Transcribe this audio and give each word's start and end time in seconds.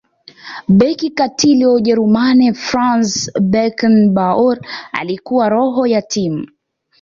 beki 0.67 1.09
katili 1.09 1.65
wa 1.65 1.73
ujerumani 1.73 2.53
franz 2.53 3.29
beckenbauer 3.41 4.57
alikuwa 4.91 5.49
roho 5.49 5.87
ya 5.87 6.01
timu 6.01 6.47